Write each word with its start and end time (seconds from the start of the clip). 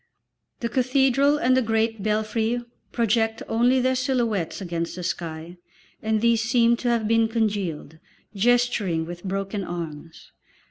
The 0.61 0.69
cathedral 0.69 1.37
and 1.37 1.55
the 1.55 1.61
great 1.61 2.01
belfry 2.01 2.63
project 2.91 3.43
only 3.47 3.79
their 3.79 3.93
silhouettes 3.93 4.59
against 4.59 4.95
the 4.95 5.03
sky, 5.03 5.57
and 6.01 6.21
these 6.21 6.41
seem 6.41 6.75
to 6.77 6.87
have 6.89 7.07
been 7.07 7.27
congealed, 7.27 7.99
gesturing 8.33 9.05
with 9.05 9.23
broken 9.23 9.63
arms. 9.63 10.31